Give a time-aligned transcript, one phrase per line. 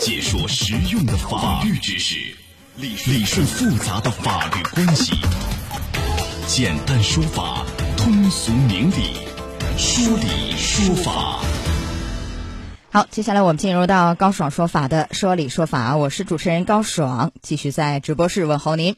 [0.00, 2.16] 解说实用的法律知识，
[2.76, 5.12] 理理顺复杂的法律关系，
[6.46, 7.66] 简单说法，
[7.98, 9.18] 通俗明理，
[9.76, 11.40] 说理说法。
[12.90, 18.96] 好，接下来我们进入到高爽说法的说理说法，我是主持人高爽，继续在直播室问候您。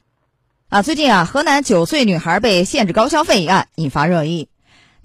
[0.68, 4.46] 啊，最近啊，河南九岁女孩被限制高消费一案引发热议。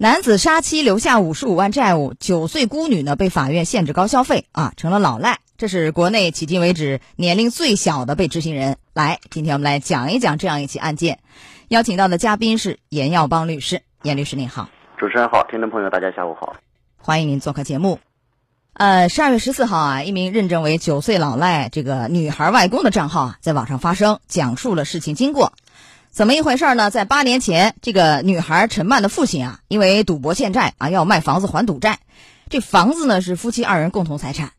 [0.00, 5.40] 男子杀妻留下五十五万债务，九岁孤女呢被法院限制高消费啊，成了老赖。
[5.56, 8.76] 这是国内迄今为止年龄最小的被执行人。
[8.92, 11.18] 来，今天我们来讲一讲这样一起案件。
[11.66, 14.68] 邀请到的嘉宾是严耀邦律师，严律师您好。
[14.96, 16.54] 主持人好，听众朋友大家下午好，
[16.96, 17.98] 欢迎您做客节目。
[18.74, 25.52] 呃，十二月十四号啊，一名认证为九岁老赖这个女孩外公的账号啊，在网上发声，讲述了事情经过。
[26.10, 26.90] 怎么一回事呢？
[26.90, 32.00] 在八年前，这个女孩陈曼的父亲啊，因为赌博欠债啊，要卖房子还赌债。
[32.48, 34.50] 这房子呢是夫妻二人共同财产。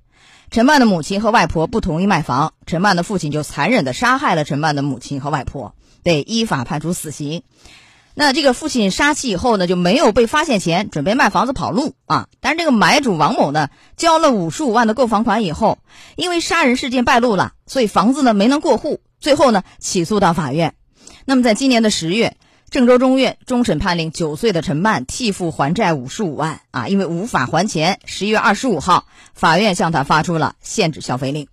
[0.52, 7.44] 陈曼的母亲和外婆不同意卖房，陈曼的父亲就残忍的杀害了陈曼的母亲和外婆，被依法判处死刑。
[8.14, 12.28] 那这个父亲杀妻以后呢，就没有被发现前准备卖房子跑路啊。
[12.40, 15.80] 但是这个买主王某呢，交了五十五万的购房款以后，
[16.16, 20.74] 因为杀人事件败露了，所以房子呢没能过户，最后呢起诉到法院。
[21.30, 22.38] 那么，在今年的十月，
[22.72, 29.06] 郑州中院终审判令九岁的陈曼替父还债五十五万啊，因为无法还钱，十一月二十五号，
[29.36, 31.48] 法院向他发出了限制消费令。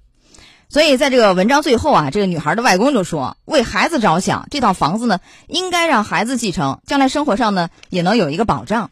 [0.70, 8.90] 所以，在这个文章最后啊，这个女孩的外公就说：“为孩子着想，这套房子呢，应该让孩子继承，将来生活上呢也能有一个保障。”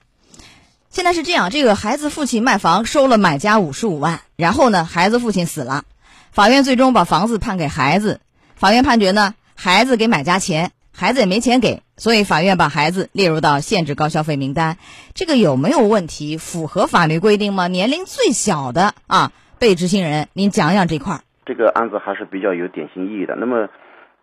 [0.93, 5.85] 现在是这样，这个孩子父亲卖房收了买家五十五万，然后呢，孩子父亲死了，
[6.31, 8.21] 法院最终把房子判给孩子。
[8.55, 9.35] 法院判决呢？
[9.57, 14.77] 孩子给买家钱，孩子也没钱给，所以法院把孩子列入到限制高消费名单。
[15.15, 16.37] 这个有没有问题？
[16.37, 17.69] 符合法律规定吗？
[17.69, 21.21] 年龄最小的啊，被执行人，您讲讲这块儿。
[21.47, 23.37] 这个案子还是比较有典型意义的。
[23.37, 23.69] 那么，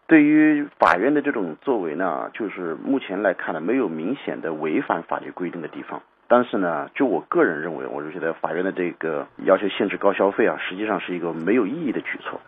[0.07, 6.01] 对于法院的这种作为呢，就是目前来看呢，没有明显的违反法律规定的地方。
[6.27, 12.39] 但是呢，就我个人认为，我就觉得法院的这个要求限制高消费啊，实际上是一个没有意义的举措。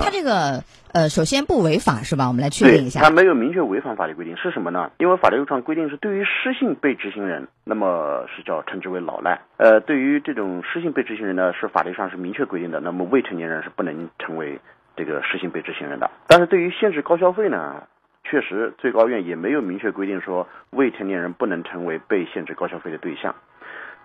[0.00, 2.26] 他这个呃，首先不违法是吧？
[2.26, 3.00] 我们来确定一下。
[3.00, 4.90] 他没有明确违反法律规定是什么呢？
[4.98, 9.40] 因为法律上规定是对于失信被执行人，那么是叫称之为老赖。
[9.58, 12.80] 呃，对于这种失信被执行人呢，是法律上是明确规定的。
[12.80, 14.58] 那么未成年人是不能成为
[14.96, 16.10] 这个失信被执行人的。
[16.26, 17.84] 但是对于限制高消费呢，
[18.24, 23.36] 确实最高院也没有明确规定说未成年人不能成为被限制高消费的对象。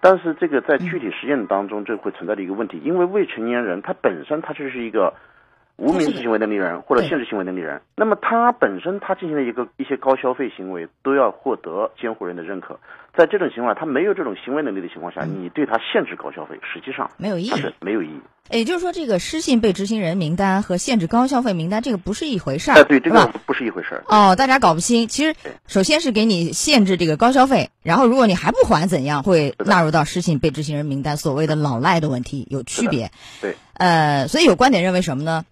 [0.01, 5.15] 但是这个在具体实践当中，这会存在的一个问题，因为未成年人他本身他就是一个。
[5.77, 12.79] 无民事行为能力人或者限制行为能力人，那么他本身他进行的一个一些高消费行为都要获得监护人的认可，
[13.17, 18.19] 在这种情况他没有这种行为能力的情况下，你对他限制高消费，实际上没有意义，没有意义。
[18.51, 24.03] 也就是说，这个失信被执行人名单和限制高消费名单这个不是一回事儿，哎，对，这个不是一回事儿。
[24.07, 25.07] 哦，大家搞不清。
[25.07, 25.35] 其实，
[25.67, 31.17] 首先是给你限制这个高消费，然后如果你还不还，怎样会纳入到失信被执行人名单？
[31.17, 33.09] 所谓的老赖的问题有区别。
[33.41, 35.43] 对，呃，所以有观点认为什么呢？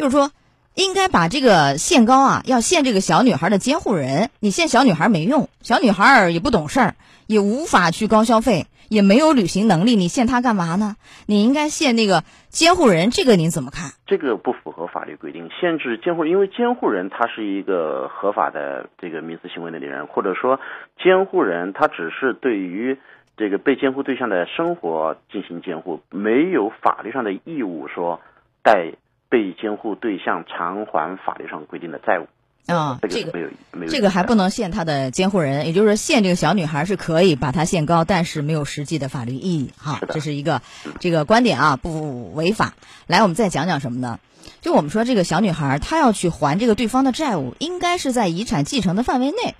[0.00, 0.30] 就是说。
[0.76, 4.30] 应该把这个限高啊，要限这个小女孩的监护人。
[4.38, 6.94] 你限小女孩没用，小女孩也不懂事儿，
[7.26, 9.96] 也无法去高消费，也没有履行能力。
[9.96, 10.94] 你限她干嘛呢？
[11.26, 13.10] 你应该限那个监护人。
[13.10, 13.90] 这个您怎么看？
[14.06, 20.60] 这个不符合法律规定，限制监护，因为监护人他是一个合法的这个民事行为能力人，或者说
[21.02, 22.96] 监护人他只是对于
[23.36, 28.20] 这个被监护对象的生活进行监护，没有法律上的义务说
[28.62, 28.92] 带。
[29.30, 32.26] 被监护对象偿还法律上规定的债务
[32.66, 40.60] 啊，这个没有没有，这个还不能限他的监护人，也就是说限这个小女孩是可以把她限高，但是没有实际的法律意义哈，这是一个
[41.00, 42.74] 这个观点啊，不违法。
[43.06, 44.20] 来，我们再讲讲什么呢？
[44.60, 49.54] 就我们说这个小女孩她要去还这个对方的债务，应该是在遗产继承的范围内，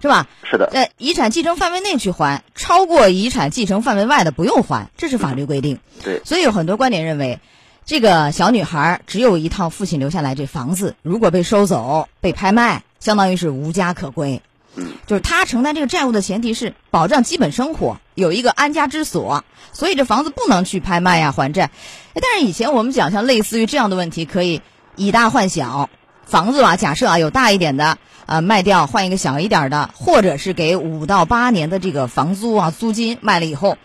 [0.00, 0.28] 是吧？
[0.44, 5.78] 是的，在遗产继承范围内去还，超过遗产继承范围外的不用还，这是法律规定。
[6.04, 7.38] 对，所以有很多观点认为。
[7.84, 14.40] 这个小女孩只有一套父亲留下来这房子，如果被收走、被拍卖，相当于是无家可归。
[14.76, 21.70] 嗯，就是她承担这个债务的前提是保障基本生活，有一个安家之所，所以这房子不能去拍卖呀还债。
[22.14, 24.62] 但是以前我们讲像类似于这样的问题，可以
[24.96, 25.90] 以大换小，
[26.24, 33.76] 房子吧，假设啊有大一点的，呃卖掉换一个小一点的，或者是给五到八年的这个房租啊租金卖了以后，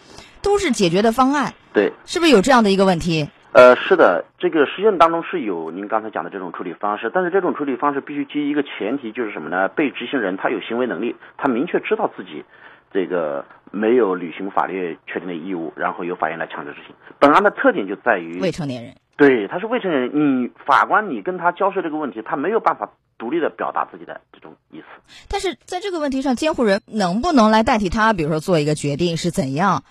[0.41, 1.55] 都是解决的方案。
[1.73, 3.29] 对，是不是有这样的一个问题？
[3.53, 9.67] 呃，是的，这个实践当中是有您刚才讲的这种处理方式，但是这种处理方式必须基于一个前提，就是什么呢？
[9.69, 12.43] 被执行人他有行为能力，他明确知道自己
[12.91, 16.95] 这个没有履行法律确定的义务，然后由法院来强制执行。
[17.19, 24.85] 本案的特点就在于未成年人，对，他是未成年人，你法官你跟他交涉这个问题，他没有办法独立的表达自己的这种意思。
[25.29, 29.81] 但是在这个问题上，监护人能不能来代替他，比如说做一个决定是怎样，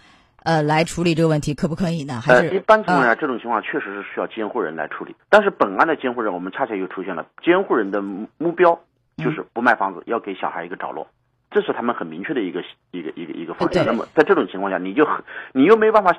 [0.46, 2.20] 呃，来处理这个问题，可不可以呢？
[2.24, 5.12] 还是呃，一般情况下，嗯这种情况确实是需要监护人来处理。
[5.28, 8.80] 但是本案的监护人，我们恰恰又出现了监护人的目目标
[9.16, 11.08] 就是不卖房子，要给小孩一个着落，
[11.50, 12.62] 这是他们很明确的一个
[12.92, 13.86] 一个一个一个方对向。
[13.86, 16.16] 那么在这种情况下，你就很你又没办法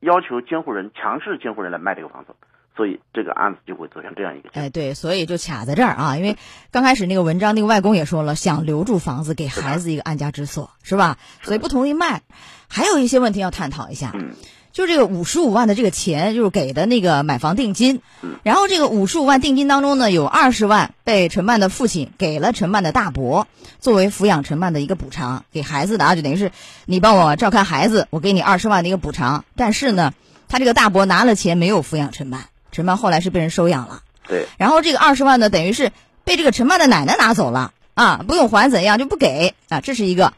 [0.00, 2.34] 要求监护人强制监护人来卖这个房子，
[2.80, 4.48] 所以这个案子就会走向这样一个。
[4.54, 6.38] 哎，对，所以就卡在这儿啊，因为
[6.70, 11.18] 刚开始那个文章那个外公也说了，想留住房子，给孩子一个安家之所，是吧？
[11.42, 12.22] 所以不同意卖。
[12.68, 14.30] 还有一些问题要探讨一下，嗯
[14.72, 23.46] 就这个五十五万的这个钱，就是给的那个买房定金，嗯然后这个五十五万定金当中呢，有二十万被陈曼的父亲给了陈曼的大伯，
[23.78, 26.50] 作为抚养陈曼的一个补偿，给孩子的啊，就等于是
[26.86, 29.44] 你帮我照看孩子，我给你二十万的一个补偿。
[29.54, 30.14] 但是呢，
[30.48, 34.02] 他这个大伯拿了钱没有抚养陈曼，陈曼后来是被人收养了。
[34.26, 35.92] 对，然后这个二十万呢，等于是
[36.24, 40.32] 被这个陈曼的奶奶拿走了啊，不用还怎样就不给啊，这是一个。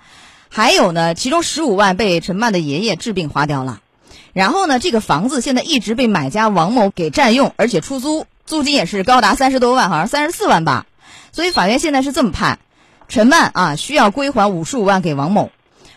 [0.48, 3.80] 还有呢，其中十五万被陈曼的爷爷治病花掉了。
[4.32, 10.86] 然后呢，这个房子现在一直被买家王某给占用，而且出租，租金也是高达三十多万，好像三十四万吧。
[11.32, 12.58] 所以法院现在是这么判：
[13.08, 15.50] 陈曼啊需要归还五十五万给王某，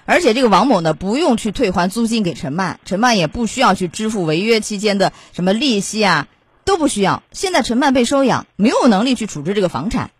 [0.06, 6.28] 而且这个王某呢不用去退还租金给陈曼，陈曼也不需要去支付违约期间的什么利息啊，
[6.64, 7.24] 都不需要。
[7.32, 10.12] 现在陈曼被收养，没有能力去处置这个房产，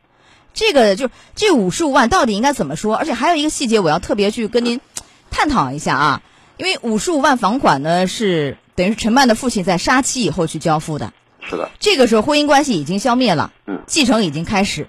[0.54, 2.96] 这个就这五十五万到底应该怎么说？
[2.96, 4.82] 而且还有一个细节，我要特别去跟您
[5.30, 6.22] 探讨一下啊，
[6.58, 11.14] 因为五十五万房款呢是等于是陈曼的父亲在杀妻以后去交付的，
[11.48, 13.84] 是的，这个时候婚姻关系已经消灭了，嗯。
[13.86, 14.84] 继承已经开始。
[14.84, 14.88] 嗯，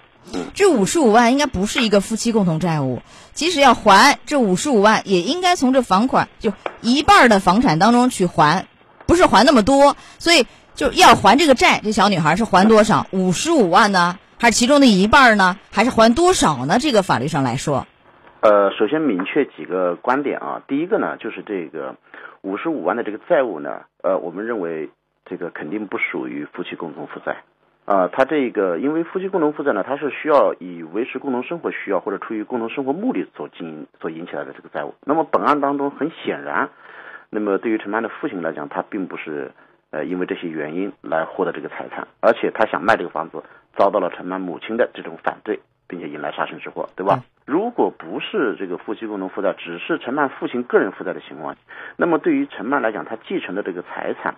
[0.53, 3.01] 这五十五万应该不是一个夫妻共同债务，
[3.33, 6.51] 即使要还这五十五万，也应该从这房款就
[6.81, 8.67] 一半儿的房产当中去还，
[9.05, 10.45] 不是还那么多，所以
[10.75, 11.79] 就要还这个债。
[11.83, 13.07] 这小女孩是还多少？
[13.11, 14.17] 五十五万呢？
[14.39, 15.57] 还是其中的一半儿呢？
[15.71, 16.77] 还是还多少呢？
[16.79, 17.87] 这个法律上来说，
[18.41, 20.61] 呃，首先明确几个观点啊。
[20.67, 21.95] 第一个呢，就是这个
[22.41, 24.89] 五十五万的这个债务呢，呃，我们认为
[25.25, 27.37] 这个肯定不属于夫妻共同负债。
[27.87, 34.93] 啊，它这个因为夫妻共同负债呢，它是需要以维持共同生活需要或者出于共同生活目的所经营所引起来的这个债务。
[35.05, 36.69] 那么本案当中很显然，
[37.29, 39.51] 那么对于陈曼的父亲来讲，他并不是
[39.91, 43.41] 呃因为这些原因来获得这个财产，而且他想卖这个房子，
[43.77, 47.23] 遭到了陈曼母亲的这种反对，并且引来杀身之祸，对吧？
[47.45, 51.55] 如果不是这个夫妻共同负债，只是陈曼父亲个人负债的情况，
[51.95, 54.35] 那么对于陈曼来讲，他继承的这个财产，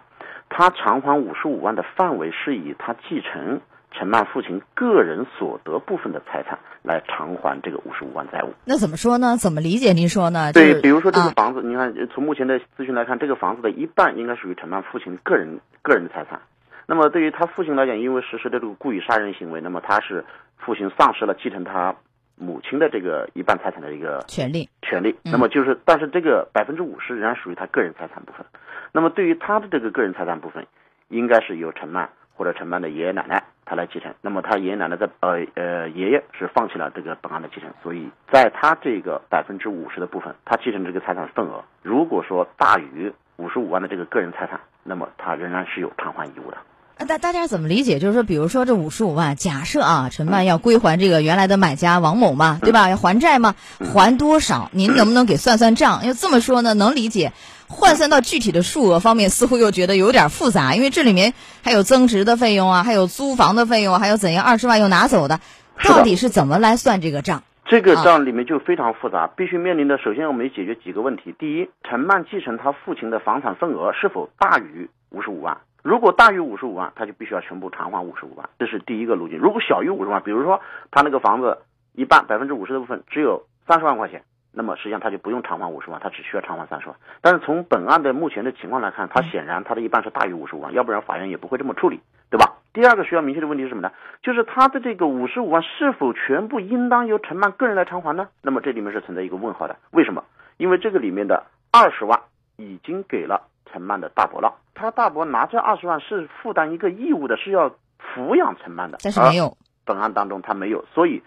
[0.49, 3.61] 他偿还五十五万的范围是以他继承
[3.91, 8.53] 陈曼父亲个人所得部分的财产来偿还这个五十五万债务。
[8.65, 9.35] 那怎么说呢？
[9.37, 9.93] 怎么理解？
[9.93, 10.51] 您说呢？
[10.53, 16.39] 对，就是比如说这个啊房子，你看呃从目前的资讯来看，这个房子的一半应该属于陈曼父亲个人个人的财产。
[16.85, 20.25] 那么对于他父亲来讲，因为实施的这个故意杀人行为，那么他是
[20.57, 21.95] 父亲丧失了继承他
[22.35, 25.11] 母亲的这个一半财产的一个权利，权利。
[25.23, 28.45] 嗯那么就是，但是这个百分之五十仍然属于他个人财产部分。
[28.91, 30.65] 那么对于他的这个个人财产部分，
[31.07, 34.13] 应该是由陈曼或者陈曼的爷爷奶奶他来继承。
[34.21, 46.57] 那么他爷爷奶奶在呃呃爷爷是放弃了这个本案的继承，所以在他这个百分之五十的部分，他继承这个财产份额，如果说大于五十五万的这个个人财产，那么他仍然是有偿还义务的。
[46.99, 47.97] 啊大大家怎么理解？
[47.97, 52.89] 就是说，比如说这五十五万，假设啊，陈曼要归还这个原来的买家王某嘛，对吧？
[52.89, 54.69] 要还债嘛，还多少？
[54.73, 56.05] 您能不能给算算账？
[56.05, 57.31] 要这么说呢，能理解。
[57.69, 65.39] 换算到具体的数额方面，似乎又觉得有点复杂，因为这里面还有增值的费用啊，还有租房的费用啊，还有怎样二十万又拿走的，
[65.85, 67.43] 到底是怎么来算这个账？
[67.65, 71.33] 这个啊账里面就非常复杂，必须面临的首先我们解决几个问题。
[71.39, 75.55] 第一，陈曼继承他父亲的房产份额是否大于五十五万？
[75.83, 79.39] 如果大于五十五万，他就必须要全部偿还五十五万，这是第一个路径。
[79.39, 81.57] 如果小于五十万，比如说他那个房子
[81.93, 86.97] 一半百分之五十的部分只有三十万块钱，那么实际上他就不用偿还五十万，他只需要偿还三十万。
[87.21, 92.55] 但是从本案的目前的情况来看，他显然他的一半是大于五十五万，要不然法院也不会这么处理，对吧？
[92.73, 93.91] 第二个需要明确的问题是什么呢？
[94.21, 98.27] 就是他的这个五十五万是否全部应当由陈曼个人来偿还呢？
[98.43, 100.23] 那么这里面是存在一个问号的，为什么？
[100.57, 102.19] 因为这个里面的二十万
[102.57, 111.21] 已经给了陈曼的大伯了，他大伯拿这二十万是负担一个义务的，是要抚养陈曼的，但是没有，本案当中他没有，所以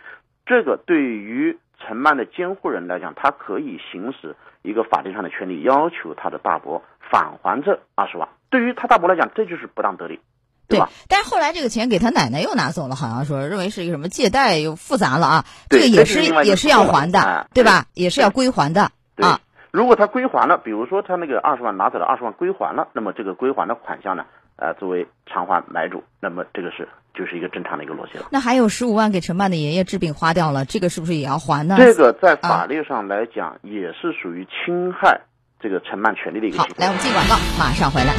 [0.46, 8.28] 这个对于陈曼的监护人来讲，他可以行使一个法律上的权利，要求他的大伯返还这二十万。
[8.50, 10.20] 对于他大伯来讲，这就是不当得利，
[10.68, 15.44] 对对吧？，但是后来这个钱给他奶奶又拿走了，好像说认为是一个什么借贷，又复杂了啊。
[15.68, 17.86] 这个也是也是要还的哎，对吧？
[17.94, 19.40] 也是要归还的啊。
[19.72, 24.26] 如果他归还了，比如说他那个二十万拿走了二十万归还了，那么这个归还的款项呢，
[24.56, 28.26] 呃作为偿还买主，那么这个是就是一个正常的一个逻辑了。
[28.30, 31.76] 那还有十五万给陈曼的爷爷治病花掉了，这个是不是也要还呢？
[31.78, 35.22] 这个在法律上来讲也是属于侵害
[35.58, 36.66] 这个陈曼权利的一个好。
[36.76, 38.12] 来我们进广告，马上回来。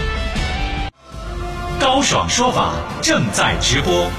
[1.79, 4.09] 高爽说法正在直播，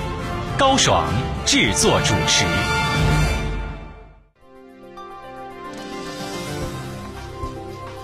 [0.57, 1.03] 高爽
[1.45, 2.74] 制作主持。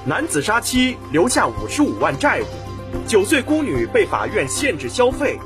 [0.06, 2.46] 男子杀妻留下五十五万债务，
[3.06, 5.38] 九岁孤女被法院限制消费，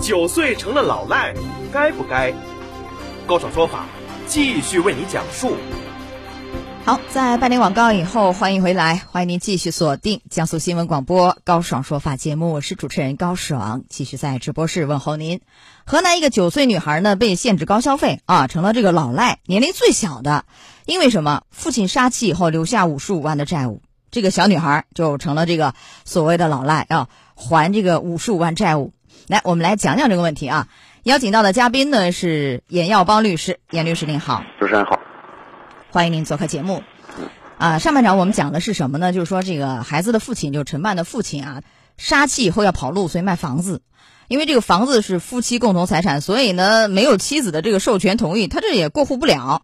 [0.00, 1.34] 九岁成了老赖，
[1.72, 2.32] 该不该？
[3.26, 3.86] 高爽说法
[4.28, 5.56] 继续为你讲述。
[6.84, 15.40] 好，在半点广告以后，欢迎回来，欢迎您继续锁定江苏新闻广播高爽说法节目，我是主持人高爽，继续在直播室问候您。
[15.84, 20.44] 河南一个九岁女孩呢被限制高消费啊，成了这个老赖，年龄最小的，
[20.84, 21.42] 因为什么？
[21.50, 23.82] 父亲杀妻以后留下五十五万的债务，
[24.16, 25.74] 这个小女孩就成了这个
[26.06, 28.94] 所谓的老赖，啊还这个五十五万债务。
[29.26, 30.68] 来，我们来讲讲这个问题啊。
[31.02, 34.42] 邀请到的嘉宾呢是严耀邦律师，严律师您好。
[34.58, 34.98] 主持人好，
[35.90, 36.82] 欢迎您做客节目。
[37.58, 39.12] 啊，上半场我们讲的是什么呢？
[39.12, 41.62] 就是说这个孩子的父亲，就是陈曼的父亲啊，
[41.98, 43.82] 杀妻以后要跑路，所以卖房子。
[44.28, 49.60] 因为这个房子是夫妻共同财产，所以呢没有妻子的这个授权同意，他这也过户不了。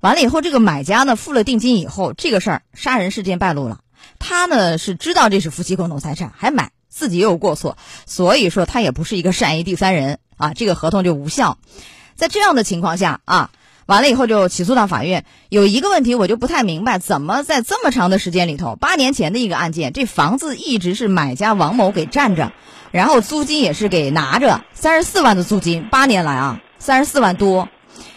[0.00, 3.80] 完了以后，这个买家呢付了定金以后，这个事儿杀人事件败露了。
[4.18, 11.58] 他呢是知道这是夫妻共同财产，还买，自己也有过错，所以说他也不是一个善意第三人啊，这个合同就无效。
[12.14, 13.50] 在这样的情况下啊。
[13.86, 15.26] 完了以后就起诉到法院。
[15.50, 22.52] 有一个问题我就不太明白，怎么在这么长的时间里头，八年前的一个案件，这房子一直是买家王某给占着，
[22.92, 27.68] 然后租金也是给拿着，三十四万的租金，八年来啊，三十四万多。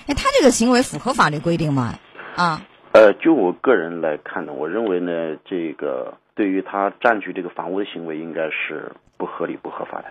[0.06, 2.00] 哎，他这个行为符合法律规定吗？
[2.38, 2.62] 啊？
[2.98, 10.06] 呃，就我个人来看呢，我认为呢，这个对于他占据这个房屋的行为，应该是不合理、不合法的。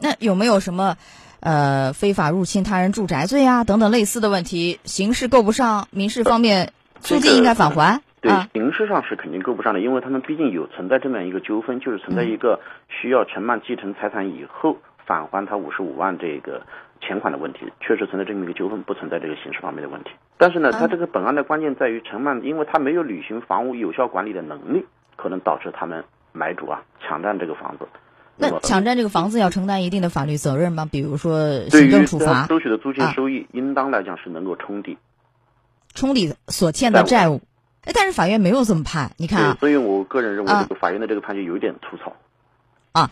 [0.00, 0.96] 那有没有什么？
[1.38, 8.02] 呃，非法入侵他人住宅罪啊，等等类似的问题，刑事够不上，民事方面租金应该返还。
[8.20, 16.62] 对，啊刑事上是肯定够不上的，因为他们毕竟有存在这么样一个纠纷，就是存在一个需要承曼继承财产以后返还他五十五万这个
[17.06, 20.10] 钱款的问题，确实存在这么一个纠纷，不存在这个刑事方面的问题。
[20.36, 24.84] 但是呢，他这个本案的关键在于陈曼，因为他没有履行房屋有效管理的能力，
[25.16, 27.86] 可能导致他们买主啊抢占这个房子。
[28.36, 30.86] 那抢占这个房子要承担一定的法律责任吗？
[30.90, 34.98] 比如说行政处罚、收取的租金啊收益，应当来讲是能够冲抵。
[35.94, 37.40] 冲抵所欠的债务。
[37.84, 42.10] 哎，但是法院没有这么判，你看，啊所以我个人认为啊这个法院的这个判决有一点粗糙。
[42.10, 42.16] 啊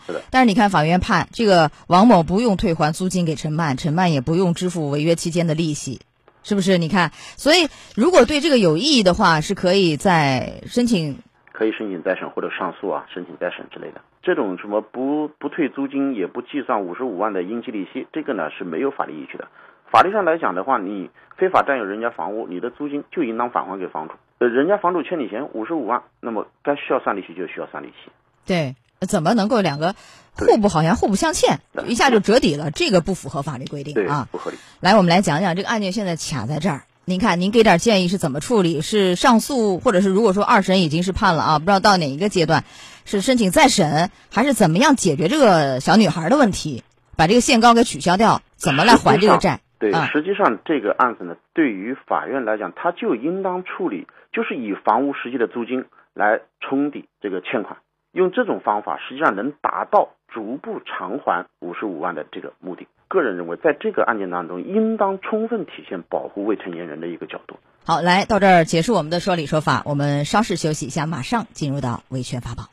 [0.05, 0.21] 是的！
[0.31, 6.01] 但是你看法院判这个王某不用退还租金给陈曼，陈曼也不用支付违约期间的利息，
[6.43, 6.77] 是不是？
[6.77, 11.17] 你看，所以如果对这个有异议的话，是可以在申请
[11.51, 14.01] 可以申请再审或者上诉啊，申请再审之类的。
[14.21, 19.47] 这种什么不不退租金也不计算五十五万的应计利息，这个呢是没有法律依据的。
[19.91, 24.15] 法律上来讲的话，你非法占有人家房屋，你的租金就应当返还给房主。
[24.39, 28.11] 呃，人家房主欠你钱五十五万，那么该需要算利息就需要算利息。
[28.45, 29.95] 对，怎么能够两个
[30.33, 32.71] 互不好像互不相欠，一下就折抵了？
[32.71, 34.57] 这个不符合法律规定啊。，不合理。
[34.79, 36.83] 来，我们来讲讲这个案件现在卡在这儿。
[37.07, 38.81] 您看，您给点建议是怎么处理？
[38.81, 42.63] 是上诉，或者是如果说二审已经是判了啊，不知道到哪一个阶段，
[43.05, 46.83] 是申请再审，还是怎么样解决这个小女孩的问题，
[47.15, 48.41] 把这个限高给取消掉？
[48.55, 49.59] 怎么来还这个债？
[49.77, 55.85] 对，啊实际上这个案子呢，对于法院来讲，他就应当处理，就是以房屋实际的租金
[56.15, 57.77] 来冲抵这个欠款，
[58.15, 62.87] 用这种方法，实际上能达到逐步偿还五十五万的这个目的。
[63.09, 67.57] 个人认为，在这个案件当中，应当充分体现保护未成年人的一个角度。
[67.83, 72.69] 好，来到这儿结束我们的说理说法，我们稍事休息一下，马上进入到维权法宝。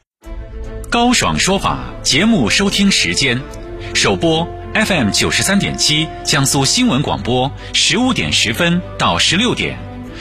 [0.92, 3.40] 高爽说法节目收听时间：
[3.96, 9.76] 首播 FM 九十三点七江苏新闻广播十五点十分到十六点，